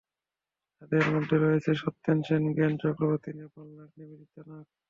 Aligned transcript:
তাঁদের 0.75 1.05
মধ্যে 1.13 1.35
রয়েছেন 1.37 1.75
সত্যেন 1.83 2.17
সেন, 2.27 2.43
জ্ঞান 2.55 2.73
চক্রবর্তী, 2.83 3.31
নেপাল 3.33 3.67
নাগ, 3.77 3.89
নিবেদিতা 3.97 4.41
নাগ। 4.49 4.65